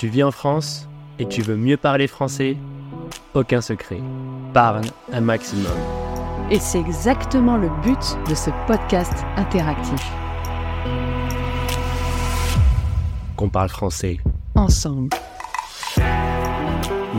Tu 0.00 0.08
vis 0.08 0.22
en 0.22 0.30
France 0.30 0.88
et 1.18 1.26
tu 1.26 1.42
veux 1.42 1.56
mieux 1.56 1.76
parler 1.76 2.06
français? 2.06 2.56
Aucun 3.34 3.60
secret. 3.60 4.00
Parle 4.54 4.80
un 5.12 5.20
maximum. 5.20 5.76
Et 6.50 6.58
c'est 6.58 6.80
exactement 6.80 7.58
le 7.58 7.68
but 7.82 8.16
de 8.26 8.34
ce 8.34 8.48
podcast 8.66 9.12
interactif. 9.36 10.00
Qu'on 13.36 13.50
parle 13.50 13.68
français. 13.68 14.20
Ensemble. 14.54 15.10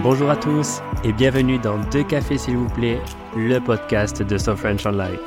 Bonjour 0.02 0.32
à 0.32 0.36
tous 0.36 0.82
et 1.04 1.14
bienvenue 1.14 1.60
dans 1.60 1.78
Deux 1.92 2.04
cafés 2.04 2.40
s'il 2.40 2.58
vous 2.58 2.70
plaît, 2.70 3.00
le 3.38 3.60
podcast 3.60 4.24
de 4.24 4.38
So 4.40 4.56
French 4.56 4.88
Online. 4.88 5.20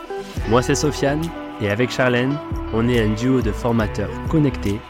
Moi 0.48 0.60
c'est 0.60 0.74
Sofiane 0.74 1.22
et 1.60 1.70
avec 1.70 1.92
Charlène, 1.92 2.36
on 2.72 2.88
est 2.88 3.00
un 3.00 3.14
duo 3.14 3.42
de 3.42 3.52
formateurs 3.52 4.10
connectés 4.28 4.80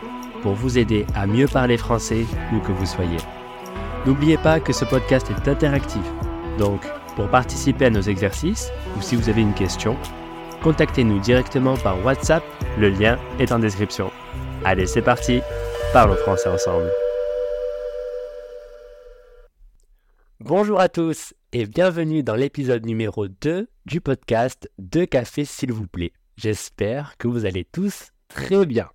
pour 0.45 0.52
vous 0.52 0.76
aider 0.76 1.06
à 1.14 1.26
mieux 1.26 1.48
parler 1.48 1.78
français 1.78 2.27
où 2.52 2.60
que 2.60 2.70
vous 2.70 2.84
soyez. 2.84 3.16
N'oubliez 4.05 4.37
pas 4.37 4.60
que 4.60 4.74
ce 4.74 4.84
podcast 4.84 5.27
est 5.30 5.48
interactif, 5.48 6.02
donc 6.59 6.86
pour 7.16 7.30
participer 7.30 7.86
à 7.86 7.91
nos 7.91 8.02
exercices 8.02 8.70
ou 8.95 9.00
si 9.00 9.16
vous 9.16 9.30
avez 9.30 9.41
une 9.41 9.55
question, 9.55 9.96
contactez-nous 10.62 11.19
directement 11.20 11.78
par 11.78 12.05
WhatsApp, 12.05 12.45
le 12.78 12.91
lien 12.91 13.19
est 13.38 13.52
en 13.52 13.59
description. 13.59 14.10
Allez, 14.66 14.86
c'est 14.86 15.00
parti, 15.00 15.41
parlons 15.95 16.16
français 16.16 16.50
ensemble. 16.50 16.91
Bonjour 20.41 20.78
à 20.78 20.91
tous 20.91 21.33
et 21.55 21.64
bienvenue 21.64 22.22
dans 22.22 22.34
l'épisode 22.34 22.84
numéro 22.84 23.28
2 23.28 23.66
du 23.86 24.00
podcast 24.02 24.70
Deux 24.77 25.06
cafés 25.06 25.47
s'il 25.47 25.72
vous 25.72 25.86
plaît. 25.86 26.12
J'espère 26.36 27.16
que 27.16 27.28
vous 27.28 27.47
allez 27.47 27.64
tous 27.64 28.11
très 28.28 28.66
bien. 28.66 28.91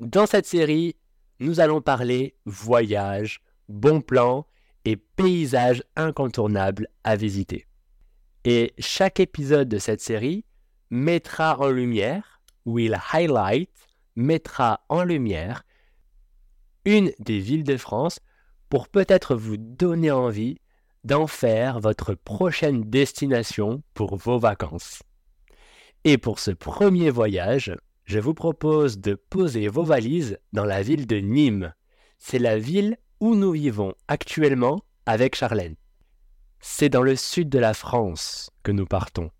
Dans 0.00 0.24
cette 0.24 0.46
série, 0.46 0.96
nous 1.40 1.60
allons 1.60 1.82
parler 1.82 2.34
voyage, 2.46 3.42
bons 3.68 4.00
plans 4.00 4.46
et 4.86 4.96
paysages 4.96 5.82
incontournables 5.94 6.88
à 7.04 7.16
visiter. 7.16 7.66
Et 8.46 8.72
chaque 8.78 9.20
épisode 9.20 9.68
de 9.68 9.76
cette 9.76 10.00
série 10.00 10.46
mettra 10.88 11.60
en 11.60 11.68
lumière, 11.68 12.40
will 12.64 12.98
highlight, 13.12 13.68
mettra 14.16 14.80
en 14.88 15.04
lumière 15.04 15.64
une 16.86 17.12
des 17.18 17.38
villes 17.38 17.64
de 17.64 17.76
France 17.76 18.20
pour 18.70 18.88
peut-être 18.88 19.34
vous 19.34 19.58
donner 19.58 20.10
envie 20.10 20.56
d'en 21.04 21.26
faire 21.26 21.78
votre 21.78 22.14
prochaine 22.14 22.88
destination 22.88 23.82
pour 23.92 24.16
vos 24.16 24.38
vacances. 24.38 25.02
Et 26.04 26.16
pour 26.16 26.38
ce 26.38 26.52
premier 26.52 27.10
voyage, 27.10 27.76
je 28.10 28.18
vous 28.18 28.34
propose 28.34 28.98
de 28.98 29.14
poser 29.14 29.68
vos 29.68 29.84
valises 29.84 30.36
dans 30.52 30.64
la 30.64 30.82
ville 30.82 31.06
de 31.06 31.18
Nîmes. 31.18 31.72
C'est 32.18 32.40
la 32.40 32.58
ville 32.58 32.98
où 33.20 33.36
nous 33.36 33.52
vivons 33.52 33.94
actuellement 34.08 34.80
avec 35.06 35.36
Charlène. 35.36 35.76
C'est 36.58 36.88
dans 36.88 37.02
le 37.02 37.14
sud 37.14 37.48
de 37.48 37.60
la 37.60 37.72
France 37.72 38.50
que 38.64 38.72
nous 38.72 38.84
partons, 38.84 39.30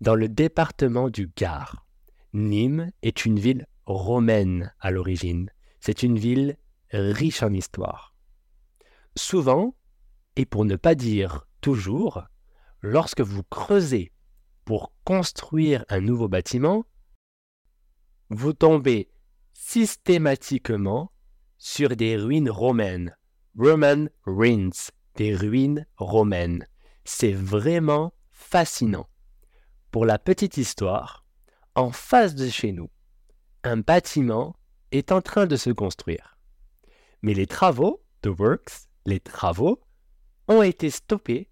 dans 0.00 0.14
le 0.14 0.28
département 0.28 1.10
du 1.10 1.28
Gard. 1.36 1.84
Nîmes 2.32 2.92
est 3.02 3.24
une 3.24 3.40
ville 3.40 3.66
romaine 3.86 4.72
à 4.78 4.92
l'origine. 4.92 5.50
C'est 5.80 6.04
une 6.04 6.16
ville 6.16 6.56
riche 6.92 7.42
en 7.42 7.52
histoire. 7.52 8.14
Souvent, 9.16 9.74
et 10.36 10.46
pour 10.46 10.64
ne 10.64 10.76
pas 10.76 10.94
dire 10.94 11.48
toujours, 11.60 12.22
lorsque 12.82 13.20
vous 13.20 13.42
creusez 13.42 14.12
pour 14.64 14.92
construire 15.02 15.84
un 15.88 16.00
nouveau 16.00 16.28
bâtiment, 16.28 16.86
vous 18.34 18.52
tombez 18.52 19.08
systématiquement 19.52 21.12
sur 21.58 21.96
des 21.96 22.16
ruines 22.16 22.50
romaines. 22.50 23.16
Roman 23.56 24.08
ruins, 24.24 24.70
des 25.16 25.34
ruines 25.34 25.86
romaines. 25.96 26.66
C'est 27.04 27.32
vraiment 27.32 28.12
fascinant. 28.32 29.08
Pour 29.90 30.04
la 30.04 30.18
petite 30.18 30.56
histoire, 30.56 31.24
en 31.74 31.92
face 31.92 32.34
de 32.34 32.48
chez 32.48 32.72
nous, 32.72 32.90
un 33.62 33.76
bâtiment 33.78 34.56
est 34.90 35.12
en 35.12 35.20
train 35.22 35.46
de 35.46 35.56
se 35.56 35.70
construire. 35.70 36.36
Mais 37.22 37.34
les 37.34 37.46
travaux, 37.46 38.02
the 38.22 38.28
works, 38.38 38.88
les 39.06 39.20
travaux, 39.20 39.80
ont 40.48 40.62
été 40.62 40.90
stoppés 40.90 41.48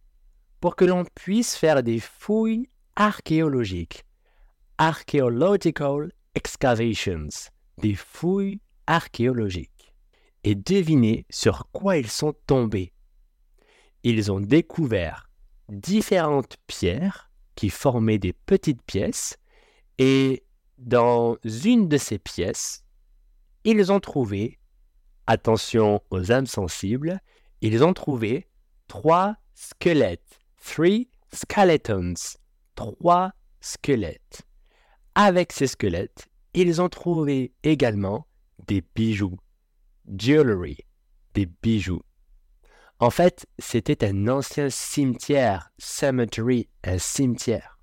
pour 0.60 0.76
que 0.76 0.84
l'on 0.84 1.04
puisse 1.14 1.56
faire 1.56 1.82
des 1.82 2.00
fouilles 2.00 2.68
archéologiques. 2.96 4.04
Archaeological 4.78 6.12
excavations, 6.34 7.28
des 7.78 7.94
fouilles 7.94 8.60
archéologiques, 8.86 9.94
et 10.44 10.54
devinez 10.54 11.26
sur 11.30 11.68
quoi 11.72 11.96
ils 11.98 12.10
sont 12.10 12.34
tombés. 12.46 12.92
Ils 14.02 14.32
ont 14.32 14.40
découvert 14.40 15.30
différentes 15.68 16.56
pierres 16.66 17.30
qui 17.54 17.70
formaient 17.70 18.18
des 18.18 18.32
petites 18.32 18.82
pièces, 18.82 19.38
et 19.98 20.44
dans 20.78 21.36
une 21.44 21.88
de 21.88 21.96
ces 21.96 22.18
pièces, 22.18 22.84
ils 23.64 23.92
ont 23.92 24.00
trouvé, 24.00 24.58
attention 25.26 26.02
aux 26.10 26.32
âmes 26.32 26.46
sensibles, 26.46 27.20
ils 27.60 27.84
ont 27.84 27.92
trouvé 27.92 28.48
trois 28.88 29.36
squelettes, 29.54 30.40
three 30.60 31.08
skeletons, 31.32 32.14
trois 32.74 33.32
squelettes. 33.60 34.42
Avec 35.14 35.52
ces 35.52 35.66
squelettes, 35.66 36.28
ils 36.54 36.80
ont 36.80 36.88
trouvé 36.88 37.52
également 37.62 38.26
des 38.66 38.82
bijoux, 38.94 39.38
jewelry, 40.16 40.78
des 41.34 41.44
bijoux. 41.44 42.02
En 42.98 43.10
fait, 43.10 43.46
c'était 43.58 44.06
un 44.06 44.28
ancien 44.28 44.70
cimetière, 44.70 45.70
cemetery, 45.76 46.70
un 46.84 46.96
cimetière. 46.96 47.78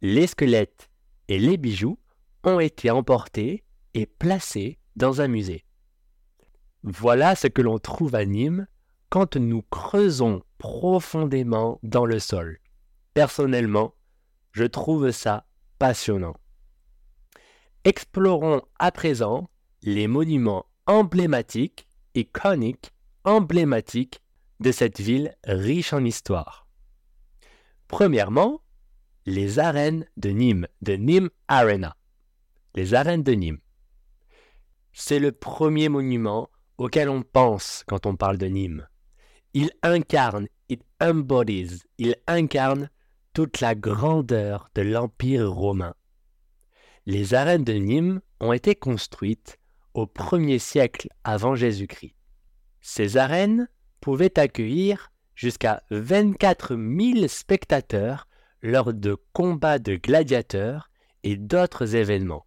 Les 0.00 0.26
squelettes 0.26 0.88
et 1.28 1.38
les 1.38 1.58
bijoux 1.58 1.98
ont 2.44 2.58
été 2.58 2.90
emportés 2.90 3.64
et 3.92 4.06
placés 4.06 4.78
dans 4.96 5.20
un 5.20 5.28
musée. 5.28 5.66
Voilà 6.82 7.34
ce 7.34 7.48
que 7.48 7.60
l'on 7.60 7.78
trouve 7.78 8.14
à 8.14 8.24
Nîmes 8.24 8.66
quand 9.10 9.36
nous 9.36 9.62
creusons 9.62 10.42
profondément 10.56 11.78
dans 11.82 12.06
le 12.06 12.18
sol. 12.18 12.60
Personnellement, 13.12 13.94
je 14.52 14.64
trouve 14.64 15.10
ça 15.10 15.44
passionnant. 15.78 16.34
Explorons 17.84 18.62
à 18.78 18.92
présent 18.92 19.50
les 19.82 20.06
monuments 20.06 20.66
emblématiques, 20.86 21.88
iconiques, 22.14 22.92
emblématiques 23.24 24.22
de 24.60 24.70
cette 24.70 25.00
ville 25.00 25.34
riche 25.42 25.92
en 25.92 26.04
histoire. 26.04 26.68
Premièrement, 27.88 28.62
les 29.26 29.58
arènes 29.58 30.06
de 30.16 30.30
Nîmes, 30.30 30.68
de 30.80 30.92
Nîmes 30.92 31.30
Arena. 31.48 31.96
Les 32.76 32.94
arènes 32.94 33.24
de 33.24 33.32
Nîmes. 33.32 33.60
C'est 34.92 35.18
le 35.18 35.32
premier 35.32 35.88
monument 35.88 36.50
auquel 36.78 37.08
on 37.08 37.22
pense 37.22 37.82
quand 37.88 38.06
on 38.06 38.14
parle 38.14 38.38
de 38.38 38.46
Nîmes. 38.46 38.86
Il 39.54 39.72
incarne, 39.82 40.46
it 40.68 40.84
embodies, 41.00 41.82
il 41.98 42.14
incarne 42.28 42.90
toute 43.34 43.60
la 43.60 43.74
grandeur 43.74 44.70
de 44.76 44.82
l'Empire 44.82 45.50
romain 45.50 45.96
les 47.06 47.34
arènes 47.34 47.64
de 47.64 47.72
Nîmes 47.72 48.20
ont 48.40 48.52
été 48.52 48.74
construites 48.74 49.58
au 49.94 50.06
1er 50.06 50.58
siècle 50.58 51.08
avant 51.24 51.54
Jésus-Christ. 51.54 52.14
Ces 52.80 53.16
arènes 53.16 53.68
pouvaient 54.00 54.38
accueillir 54.38 55.12
jusqu'à 55.34 55.82
24 55.90 56.76
000 56.76 57.28
spectateurs 57.28 58.28
lors 58.62 58.92
de 58.94 59.16
combats 59.32 59.78
de 59.78 59.96
gladiateurs 59.96 60.90
et 61.24 61.36
d'autres 61.36 61.96
événements. 61.96 62.46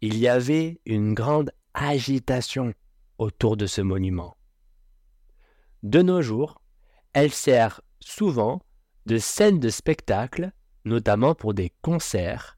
Il 0.00 0.18
y 0.18 0.28
avait 0.28 0.80
une 0.84 1.14
grande 1.14 1.50
agitation 1.74 2.74
autour 3.18 3.56
de 3.56 3.66
ce 3.66 3.80
monument. 3.80 4.36
De 5.82 6.02
nos 6.02 6.20
jours, 6.20 6.60
elle 7.12 7.32
sert 7.32 7.80
souvent 8.00 8.60
de 9.06 9.18
scène 9.18 9.60
de 9.60 9.70
spectacle, 9.70 10.52
notamment 10.84 11.34
pour 11.34 11.54
des 11.54 11.72
concerts 11.80 12.55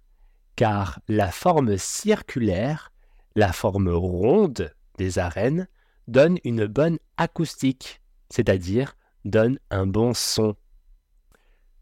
car 0.58 0.99
la 1.06 1.31
forme 1.31 1.78
circulaire, 1.78 2.90
la 3.37 3.52
forme 3.52 3.90
ronde 3.90 4.75
des 4.96 5.20
arènes 5.20 5.69
donne 6.08 6.38
une 6.43 6.66
bonne 6.66 6.99
acoustique, 7.16 8.00
c'est-à-dire 8.28 8.96
donne 9.25 9.60
un 9.70 9.87
bon 9.87 10.14
son. 10.14 10.56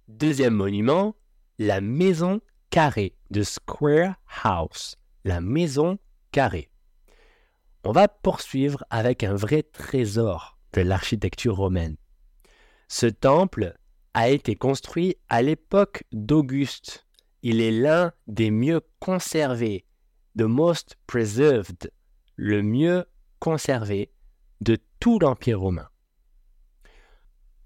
Deuxième 0.09 0.53
monument, 0.53 1.17
la 1.59 1.81
maison 1.81 2.43
carrée 2.69 3.17
de 3.31 3.43
Square 3.45 4.17
House, 4.45 4.99
la 5.25 5.41
maison 5.41 5.99
carrée. 6.31 6.69
On 7.83 7.93
va 7.93 8.09
poursuivre 8.09 8.85
avec 8.91 9.25
un 9.25 9.37
vrai 9.37 9.63
trésor 9.63 10.59
de 10.75 10.83
l'architecture 10.83 11.57
romaine. 11.57 11.97
Ce 12.89 13.07
temple 13.07 13.75
a 14.13 14.29
été 14.29 14.55
construit 14.55 15.17
à 15.31 15.41
l'époque 15.41 16.05
d'Auguste, 16.13 17.06
il 17.49 17.61
est 17.61 17.71
l'un 17.71 18.13
des 18.27 18.51
mieux 18.51 18.81
conservés, 18.99 19.87
the 20.37 20.43
most 20.43 20.97
preserved, 21.07 21.93
le 22.35 22.61
mieux 22.61 23.05
conservé 23.39 24.11
de 24.61 24.77
tout 24.99 25.21
l'Empire 25.21 25.61
romain. 25.61 25.89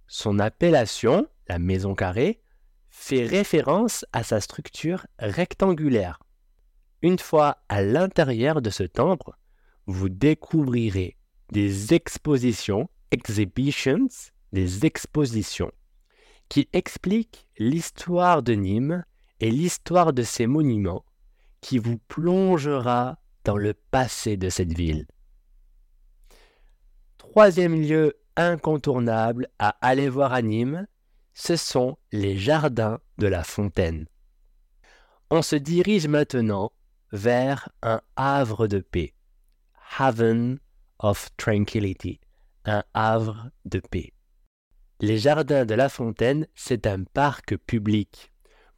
Son 0.07 0.39
appellation, 0.39 1.27
la 1.49 1.59
maison 1.59 1.95
carrée, 1.95 2.43
fait 2.91 3.25
référence 3.25 4.05
à 4.13 4.23
sa 4.23 4.43
structure 4.43 5.07
rectangulaire. 5.19 6.19
Une 7.01 7.19
fois 7.19 7.63
à 7.71 7.81
l'intérieur 7.81 8.61
de 8.61 8.69
ce 8.69 8.83
temple, 8.83 9.31
vous 9.87 10.11
découvrirez 10.11 11.17
des 11.53 11.95
expositions, 11.95 12.91
exhibitions, 13.13 14.09
des 14.53 14.85
expositions, 14.85 15.73
qui 16.51 16.69
expliquent 16.75 17.49
l'histoire 17.57 18.43
de 18.43 18.53
Nîmes 18.53 19.05
et 19.41 19.51
l'histoire 19.51 20.13
de 20.13 20.23
ses 20.23 20.47
monuments, 20.47 21.05
qui 21.61 21.79
vous 21.79 21.99
plongera 22.09 23.19
dans 23.45 23.57
le 23.57 23.75
passé 23.75 24.37
de 24.37 24.49
cette 24.49 24.73
ville. 24.73 25.07
Troisième 27.19 27.81
lieu 27.81 28.19
incontournable 28.37 29.49
à 29.59 29.77
aller 29.81 30.09
voir 30.09 30.33
à 30.33 30.43
Nîmes, 30.43 30.87
ce 31.35 31.57
sont 31.57 31.97
les 32.13 32.37
jardins 32.37 33.01
de 33.19 33.27
la 33.27 33.45
fontaine. 33.45 34.07
On 35.31 35.43
se 35.43 35.57
dirige 35.57 36.09
maintenant 36.09 36.73
vers 37.13 37.69
un 37.83 38.01
havre 38.17 38.67
de 38.67 38.81
paix, 38.81 39.15
Haven 39.99 40.59
of 40.99 41.31
Tranquility, 41.37 42.21
un 42.65 42.85
havre 42.95 43.51
de 43.65 43.81
paix. 43.81 44.13
Les 45.01 45.19
jardins 45.19 45.65
de 45.65 45.75
la 45.75 45.89
fontaine, 45.89 46.47
c'est 46.55 46.87
un 46.87 47.05
parc 47.05 47.57
public. 47.57 48.30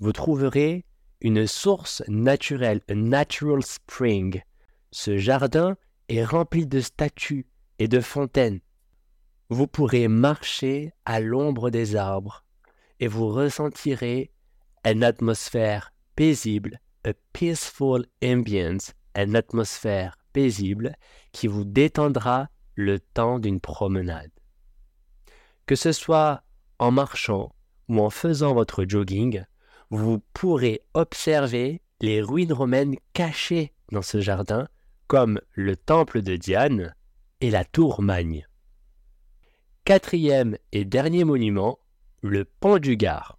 Vous 0.02 0.10
trouverez 0.10 0.84
une 1.20 1.46
source 1.46 2.02
naturelle, 2.08 2.80
a 2.88 2.94
natural 2.96 3.62
spring. 3.62 4.42
Ce 4.90 5.16
jardin 5.16 5.76
est 6.08 6.24
rempli 6.24 6.66
de 6.66 6.80
statues 6.80 7.46
et 7.78 7.86
de 7.86 8.00
fontaines. 8.00 8.58
Vous 9.48 9.68
pourrez 9.68 10.08
marcher 10.08 10.92
à 11.04 11.20
l'ombre 11.20 11.70
des 11.70 11.94
arbres 11.94 12.44
et 12.98 13.06
vous 13.06 13.28
ressentirez 13.28 14.32
une 14.84 15.04
atmosphère 15.04 15.92
paisible, 16.16 16.80
a 17.04 17.12
peaceful 17.32 18.04
ambience, 18.24 18.94
une 19.14 19.36
atmosphère 19.36 20.18
paisible 20.32 20.96
qui 21.30 21.46
vous 21.46 21.64
détendra 21.64 22.48
le 22.74 22.98
temps 22.98 23.38
d'une 23.38 23.60
promenade. 23.60 24.32
Que 25.66 25.76
ce 25.76 25.92
soit 25.92 26.42
en 26.80 26.90
marchant 26.90 27.54
ou 27.88 28.00
en 28.00 28.10
faisant 28.10 28.52
votre 28.52 28.84
jogging, 28.84 29.44
vous 29.92 30.20
pourrez 30.32 30.80
observer 30.94 31.82
les 32.00 32.22
ruines 32.22 32.54
romaines 32.54 32.96
cachées 33.12 33.74
dans 33.92 34.00
ce 34.00 34.22
jardin, 34.22 34.66
comme 35.06 35.38
le 35.52 35.76
temple 35.76 36.22
de 36.22 36.36
Diane 36.36 36.94
et 37.42 37.50
la 37.50 37.66
tour 37.66 38.00
Magne. 38.00 38.46
Quatrième 39.84 40.56
et 40.72 40.86
dernier 40.86 41.24
monument, 41.24 41.78
le 42.22 42.46
pont 42.46 42.78
du 42.78 42.96
Gard. 42.96 43.38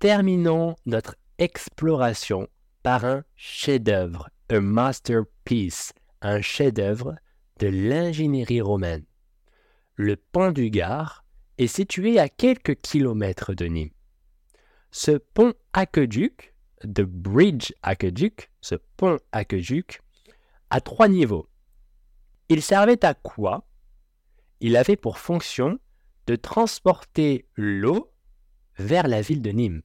Terminons 0.00 0.74
notre 0.84 1.14
exploration 1.38 2.48
par 2.82 3.04
un 3.04 3.22
chef-d'œuvre, 3.36 4.28
un 4.50 4.60
masterpiece, 4.60 5.92
un 6.22 6.40
chef-d'œuvre 6.40 7.14
de 7.60 7.68
l'ingénierie 7.68 8.62
romaine. 8.62 9.04
Le 9.94 10.16
pont 10.16 10.50
du 10.50 10.70
Gard 10.70 11.24
est 11.58 11.68
situé 11.68 12.18
à 12.18 12.28
quelques 12.28 12.74
kilomètres 12.74 13.54
de 13.54 13.66
Nîmes. 13.66 13.95
Ce 14.98 15.10
pont 15.10 15.52
aqueduc, 15.74 16.54
the 16.80 17.02
bridge 17.02 17.74
aqueduc, 17.82 18.50
ce 18.62 18.76
pont 18.96 19.18
aqueduc, 19.30 20.00
a 20.70 20.80
trois 20.80 21.06
niveaux. 21.08 21.50
Il 22.48 22.62
servait 22.62 23.04
à 23.04 23.12
quoi? 23.12 23.68
Il 24.60 24.74
avait 24.74 24.96
pour 24.96 25.18
fonction 25.18 25.78
de 26.26 26.34
transporter 26.34 27.46
l'eau 27.56 28.10
vers 28.78 29.06
la 29.06 29.20
ville 29.20 29.42
de 29.42 29.50
Nîmes. 29.50 29.82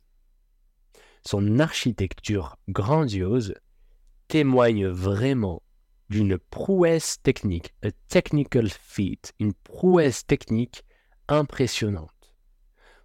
Son 1.25 1.59
architecture 1.59 2.55
grandiose 2.69 3.53
témoigne 4.29 4.87
vraiment 4.87 5.61
d'une 6.09 6.37
prouesse 6.37 7.21
technique, 7.21 7.73
a 7.83 7.91
technical 8.07 8.69
feat, 8.69 9.33
une 9.39 9.53
prouesse 9.53 10.25
technique 10.25 10.85
impressionnante. 11.27 12.33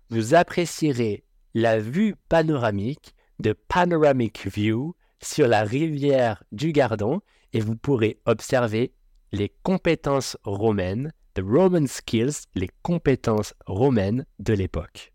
Vous 0.08 0.34
apprécierez 0.34 1.25
la 1.56 1.78
vue 1.78 2.14
panoramique 2.28 3.14
de 3.38 3.54
Panoramic 3.54 4.46
View 4.46 4.94
sur 5.22 5.48
la 5.48 5.62
rivière 5.62 6.44
du 6.52 6.70
Gardon 6.70 7.22
et 7.54 7.60
vous 7.60 7.76
pourrez 7.76 8.20
observer 8.26 8.92
les 9.32 9.50
compétences 9.62 10.36
romaines, 10.44 11.14
the 11.32 11.40
Roman 11.40 11.86
skills, 11.86 12.44
les 12.54 12.68
compétences 12.82 13.54
romaines 13.64 14.26
de 14.38 14.52
l'époque. 14.52 15.14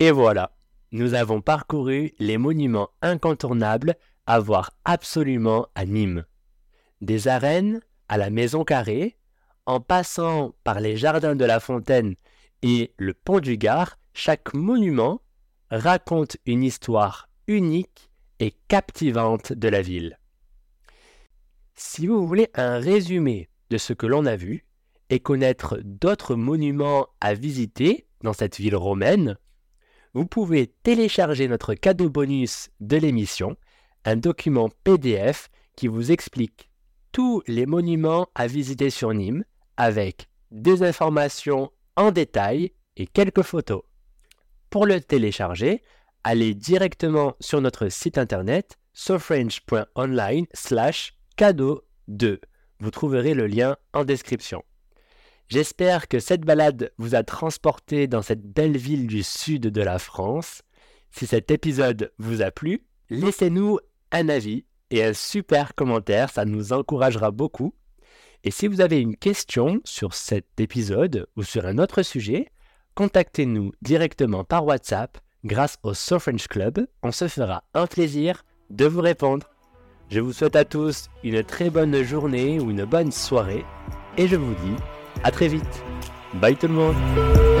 Et 0.00 0.10
voilà, 0.10 0.56
nous 0.90 1.14
avons 1.14 1.40
parcouru 1.40 2.10
les 2.18 2.36
monuments 2.36 2.90
incontournables 3.00 3.94
à 4.26 4.40
voir 4.40 4.72
absolument 4.84 5.68
à 5.76 5.86
Nîmes 5.86 6.24
des 7.00 7.28
arènes 7.28 7.80
à 8.08 8.18
la 8.18 8.30
maison 8.30 8.64
carrée, 8.64 9.18
en 9.66 9.78
passant 9.78 10.56
par 10.64 10.80
les 10.80 10.96
jardins 10.96 11.36
de 11.36 11.44
la 11.44 11.60
fontaine 11.60 12.16
et 12.62 12.92
le 12.96 13.14
pont 13.14 13.38
du 13.38 13.56
Gard, 13.56 13.98
chaque 14.14 14.52
monument 14.52 15.20
raconte 15.74 16.36
une 16.46 16.62
histoire 16.62 17.28
unique 17.48 18.10
et 18.38 18.52
captivante 18.68 19.52
de 19.52 19.68
la 19.68 19.82
ville. 19.82 20.18
Si 21.74 22.06
vous 22.06 22.26
voulez 22.26 22.48
un 22.54 22.78
résumé 22.78 23.48
de 23.70 23.78
ce 23.78 23.92
que 23.92 24.06
l'on 24.06 24.26
a 24.26 24.36
vu 24.36 24.64
et 25.10 25.20
connaître 25.20 25.80
d'autres 25.84 26.36
monuments 26.36 27.08
à 27.20 27.34
visiter 27.34 28.06
dans 28.22 28.32
cette 28.32 28.58
ville 28.58 28.76
romaine, 28.76 29.36
vous 30.14 30.26
pouvez 30.26 30.68
télécharger 30.68 31.48
notre 31.48 31.74
cadeau 31.74 32.08
bonus 32.08 32.70
de 32.78 32.96
l'émission, 32.96 33.56
un 34.04 34.16
document 34.16 34.70
PDF 34.84 35.50
qui 35.76 35.88
vous 35.88 36.12
explique 36.12 36.70
tous 37.10 37.42
les 37.48 37.66
monuments 37.66 38.28
à 38.36 38.46
visiter 38.46 38.90
sur 38.90 39.12
Nîmes 39.12 39.44
avec 39.76 40.28
des 40.52 40.84
informations 40.84 41.72
en 41.96 42.12
détail 42.12 42.72
et 42.96 43.08
quelques 43.08 43.42
photos. 43.42 43.82
Pour 44.74 44.86
le 44.86 45.00
télécharger, 45.00 45.84
allez 46.24 46.52
directement 46.52 47.36
sur 47.38 47.60
notre 47.60 47.88
site 47.90 48.18
internet 48.18 48.76
sofrench.online 48.92 50.46
slash 50.52 51.14
cadeau 51.36 51.84
2. 52.08 52.40
Vous 52.80 52.90
trouverez 52.90 53.34
le 53.34 53.46
lien 53.46 53.76
en 53.92 54.04
description. 54.04 54.64
J'espère 55.46 56.08
que 56.08 56.18
cette 56.18 56.40
balade 56.40 56.92
vous 56.98 57.14
a 57.14 57.22
transporté 57.22 58.08
dans 58.08 58.20
cette 58.20 58.42
belle 58.42 58.76
ville 58.76 59.06
du 59.06 59.22
sud 59.22 59.68
de 59.68 59.80
la 59.80 60.00
France. 60.00 60.62
Si 61.12 61.28
cet 61.28 61.52
épisode 61.52 62.12
vous 62.18 62.42
a 62.42 62.50
plu, 62.50 62.84
laissez-nous 63.10 63.78
un 64.10 64.28
avis 64.28 64.64
et 64.90 65.04
un 65.04 65.14
super 65.14 65.76
commentaire, 65.76 66.30
ça 66.30 66.44
nous 66.44 66.72
encouragera 66.72 67.30
beaucoup. 67.30 67.76
Et 68.42 68.50
si 68.50 68.66
vous 68.66 68.80
avez 68.80 68.98
une 69.00 69.16
question 69.16 69.80
sur 69.84 70.14
cet 70.14 70.58
épisode 70.58 71.28
ou 71.36 71.44
sur 71.44 71.64
un 71.64 71.78
autre 71.78 72.02
sujet, 72.02 72.50
contactez-nous 72.94 73.72
directement 73.82 74.44
par 74.44 74.64
WhatsApp 74.64 75.18
grâce 75.44 75.76
au 75.82 75.94
So 75.94 76.18
French 76.18 76.48
Club. 76.48 76.86
On 77.02 77.12
se 77.12 77.28
fera 77.28 77.62
un 77.74 77.86
plaisir 77.86 78.44
de 78.70 78.86
vous 78.86 79.00
répondre. 79.00 79.46
Je 80.10 80.20
vous 80.20 80.32
souhaite 80.32 80.56
à 80.56 80.64
tous 80.64 81.08
une 81.22 81.42
très 81.42 81.70
bonne 81.70 82.02
journée 82.02 82.60
ou 82.60 82.70
une 82.70 82.84
bonne 82.84 83.12
soirée 83.12 83.64
et 84.16 84.28
je 84.28 84.36
vous 84.36 84.54
dis 84.54 84.76
à 85.22 85.30
très 85.30 85.48
vite. 85.48 85.84
Bye 86.34 86.56
tout 86.56 86.68
le 86.68 86.74
monde 86.74 87.53